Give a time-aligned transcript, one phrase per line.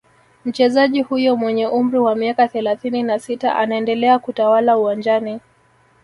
[0.45, 5.39] Mchezaji huyo mwenye umri wa miaka thelathini na sita anaendelea kutawala uwanjani